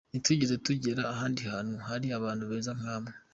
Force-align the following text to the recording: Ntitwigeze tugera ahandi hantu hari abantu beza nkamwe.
Ntitwigeze 0.11 0.55
tugera 0.65 1.01
ahandi 1.13 1.41
hantu 1.51 1.75
hari 1.87 2.07
abantu 2.19 2.43
beza 2.49 2.71
nkamwe. 2.79 3.11